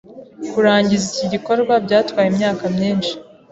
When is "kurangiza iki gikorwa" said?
0.51-1.73